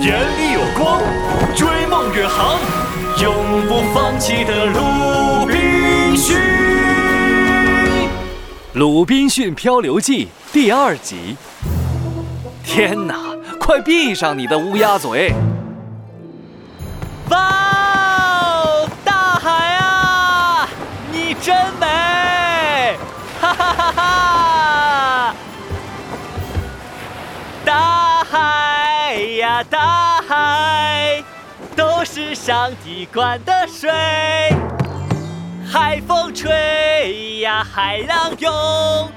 [0.00, 1.00] 眼里有光，
[1.54, 2.58] 追梦远航，
[3.20, 6.36] 永不放弃的鲁滨逊。
[8.72, 11.36] 《鲁滨逊漂流记》第二集。
[12.64, 13.16] 天哪！
[13.60, 15.32] 快闭上你的乌鸦嘴！
[17.28, 17.38] 哇，
[19.04, 20.68] 大海啊，
[21.12, 22.96] 你真美！
[23.40, 24.31] 哈哈哈哈！
[29.64, 31.22] 大海，
[31.76, 33.90] 都是上帝灌的水。
[35.70, 39.10] 海风吹呀，海浪涌，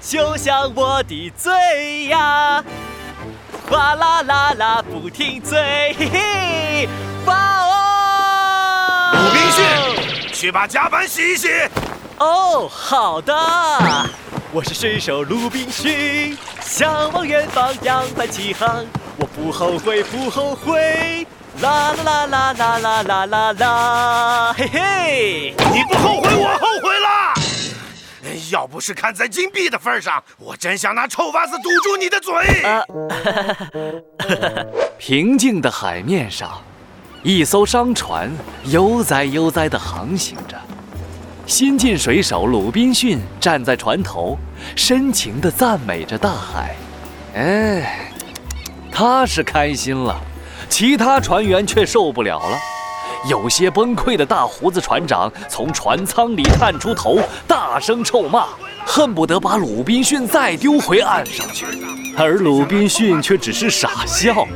[0.00, 2.62] 就像我的嘴呀。
[3.68, 6.88] 哗啦啦啦不停嘴，嘿嘿，
[7.24, 9.12] 哇哦！
[9.14, 11.48] 鲁滨逊，去把甲板洗一洗。
[12.18, 13.34] 哦，好的。
[14.52, 18.84] 我是水手鲁滨逊，向往远方，扬帆起航。
[19.20, 21.26] 我不后悔，不后悔。
[21.60, 25.54] 啦啦啦啦啦啦啦啦啦，嘿嘿。
[25.74, 27.34] 你不后悔，我后悔了。
[28.50, 32.32] 要不是看在金币的份上，我真想拿臭袜子堵住你的嘴。
[34.96, 36.58] 平静的海面上，
[37.22, 38.32] 一艘商船
[38.64, 40.56] 悠哉悠哉地航行着。
[41.46, 44.38] 新晋水手鲁滨逊站在船头，
[44.76, 46.74] 深情地赞美着大海。
[47.34, 48.09] 哎，
[49.00, 50.14] 他是开心了，
[50.68, 52.58] 其他船员却受不了了。
[53.30, 58.48] 有些崩溃的大胡子船长从船舱里探出头，大声臭骂，
[58.84, 61.64] 恨不得把鲁滨逊再丢回岸上去。
[62.14, 64.46] 而鲁滨逊却只是傻笑，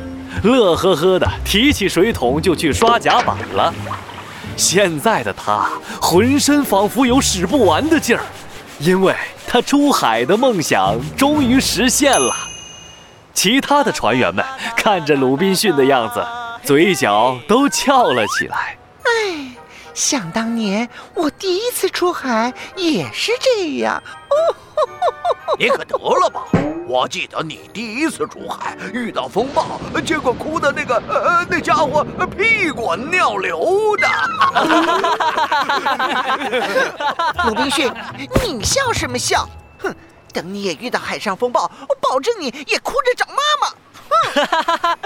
[0.43, 3.73] 乐呵呵的提起水桶就去刷甲板了。
[4.55, 8.21] 现在的他浑身仿佛有使不完的劲儿，
[8.77, 9.15] 因为
[9.47, 12.31] 他出海的梦想终于实现了。
[13.35, 14.43] 其他的船员们
[14.75, 16.25] 看着鲁滨逊的样子。
[16.63, 18.75] 嘴角都翘了起来。
[19.03, 19.51] 哎，
[19.93, 24.01] 想当年我第一次出海也是这样。
[24.01, 24.33] 哦，
[25.59, 26.41] 你可得了吧！
[26.87, 32.03] 我记得你第一次出海遇到风暴，结果哭的那个呃那家伙
[32.35, 34.07] 屁滚尿流的。
[37.45, 37.91] 鲁滨逊，
[38.43, 39.47] 你笑什么笑？
[40.35, 43.73] 哼，等你也遇到海上风暴，我保证你也哭着找妈妈。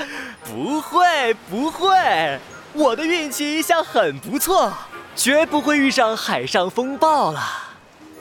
[0.43, 2.39] 不会不会，
[2.73, 4.73] 我的运气一向很不错，
[5.15, 7.41] 绝不会遇上海上风暴了。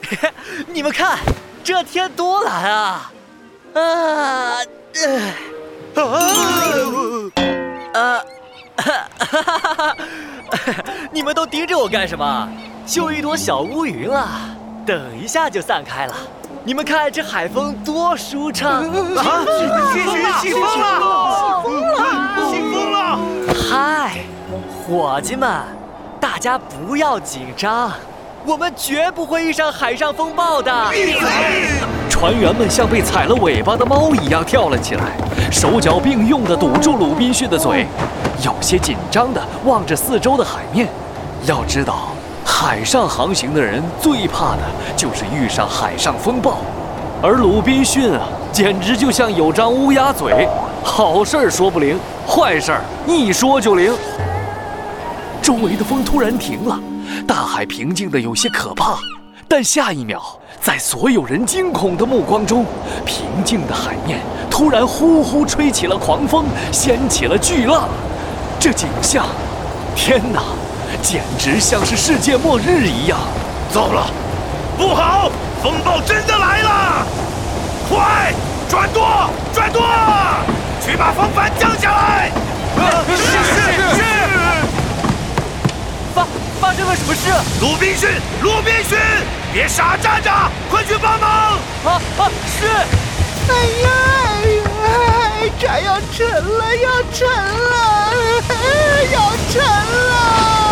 [0.69, 1.19] 你们看，
[1.65, 3.11] 这天多蓝啊！
[3.75, 4.59] 啊，
[7.95, 8.21] 呃，
[8.77, 9.97] 哈哈哈哈！
[11.11, 12.49] 你们都盯着我干什么？
[12.87, 14.29] 就一朵小乌云了，
[14.87, 16.17] 等一下就散开了。
[16.69, 18.83] 你们看这海风多舒畅！
[18.83, 19.43] 啊，
[19.91, 21.63] 起风了起风了！
[22.51, 23.19] 起风了！
[23.71, 24.19] 嗨，
[24.87, 25.51] 伙计们，
[26.21, 27.91] 大家不要紧张，
[28.45, 30.91] 我们绝不会遇上海上风暴的。
[30.91, 31.23] 闭嘴！
[32.11, 35.17] 船员们像被踩了尾巴的猫一样跳了起来，
[35.51, 37.87] 手脚并用地堵住鲁滨逊的嘴，
[38.45, 40.87] 有些紧张地望着四周的海面。
[41.47, 42.11] 要知道。
[42.61, 44.63] 海上航行的人最怕的
[44.97, 46.59] 就是遇上海上风暴，
[47.23, 50.49] 而鲁滨逊啊，简直就像有张乌鸦嘴，
[50.83, 51.97] 好事说不灵，
[52.27, 52.77] 坏事
[53.07, 53.95] 一说就灵。
[55.41, 56.77] 周围的风突然停了，
[57.29, 58.99] 大海平静的有些可怕，
[59.47, 60.21] 但下一秒，
[60.61, 62.67] 在所有人惊恐的目光中，
[63.07, 64.19] 平静的海面
[64.51, 67.89] 突然呼呼吹起了狂风，掀起了巨浪。
[68.59, 69.25] 这景象，
[69.95, 70.43] 天哪！
[71.03, 73.19] 简直像是世界末日一样！
[73.73, 74.11] 糟了，
[74.77, 75.31] 不好，
[75.63, 77.07] 风暴真的来了！
[77.89, 78.33] 快
[78.69, 79.83] 转舵，转舵，
[80.85, 82.31] 去把风帆降下来！
[83.09, 83.29] 是是
[83.97, 84.03] 是！
[86.15, 86.27] 发
[86.61, 87.31] 发生了什么事？
[87.61, 88.09] 鲁滨逊，
[88.43, 88.99] 鲁滨逊，
[89.53, 90.31] 别傻站着，
[90.71, 91.31] 快去帮忙！
[91.85, 92.31] 啊啊！
[92.59, 92.67] 是！
[93.51, 93.89] 哎呀
[94.43, 95.53] 哎呀！
[95.59, 97.75] 船要沉了，要沉了，
[99.13, 99.17] 要
[99.51, 100.68] 沉了！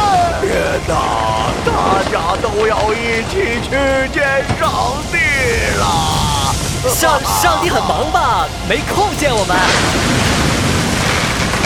[0.86, 1.50] 天哪！
[1.64, 1.70] 大
[2.12, 3.70] 家都要一起去
[4.12, 4.22] 见
[4.56, 4.62] 上
[5.10, 5.16] 帝
[5.78, 5.82] 了。
[6.88, 8.46] 上上帝很忙吧？
[8.68, 9.56] 没空见我们。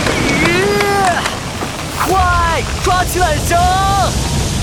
[0.09, 0.49] 咦！
[2.03, 3.59] 快抓起缆绳，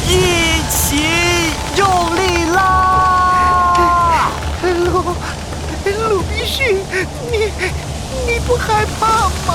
[0.08, 4.32] 一起用力拉！
[4.64, 5.14] 鲁
[6.10, 6.84] 鲁滨逊，
[7.32, 7.54] 你
[8.26, 9.54] 你不害怕吗？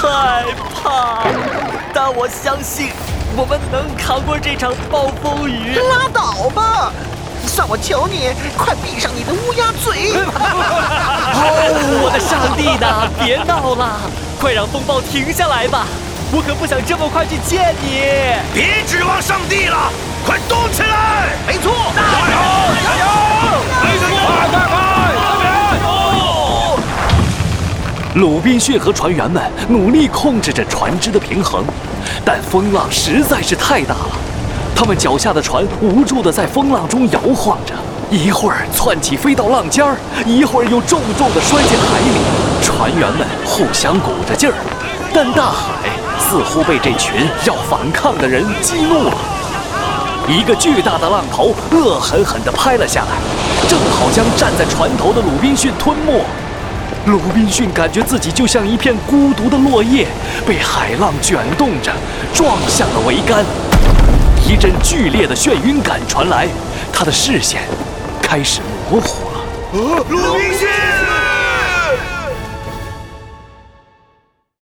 [0.00, 0.46] 害
[0.82, 1.26] 怕，
[1.92, 2.90] 但我相信。
[3.38, 5.74] 我们能扛过这场暴风雨？
[5.76, 6.90] 拉倒吧！
[7.46, 10.16] 算我求你，快闭上你的乌鸦嘴！
[10.24, 11.44] 哦，
[12.02, 14.00] 我的上帝呐，别闹了！
[14.40, 15.84] 快让风暴停下来吧！
[16.32, 18.00] 我可不想这么快去见你。
[18.54, 19.92] 别指望上帝了，
[20.24, 21.36] 快动起来！
[21.46, 22.00] 没错，加
[22.32, 22.40] 油！
[22.80, 23.04] 加油！
[23.76, 24.80] 快快快！
[28.14, 31.62] 鲁滨逊和船员们努力控制着船只的平衡，
[32.24, 34.10] 但风浪实在是太大了，
[34.74, 37.74] 他们脚下的船无助地在风浪中摇晃着，
[38.10, 42.20] 一会儿窜起飞到浪尖儿，一会儿又重重地摔进海里。
[42.62, 44.54] 船员们互相鼓着劲儿，
[45.12, 45.88] 但大海
[46.18, 49.12] 似乎被这群要反抗的人激怒了。
[50.28, 53.16] 一个巨大的浪头恶狠狠地拍了下来，
[53.68, 56.24] 正好将站在船头的鲁滨逊吞没。
[57.06, 60.08] 鲁滨逊感觉自己就像一片孤独的落叶，
[60.44, 61.92] 被海浪卷动着
[62.34, 63.44] 撞向了桅杆。
[64.44, 66.48] 一阵剧烈的眩晕感传来，
[66.92, 67.62] 他的视线
[68.20, 68.60] 开始
[68.90, 70.04] 模糊了。
[70.08, 71.05] 鲁滨逊！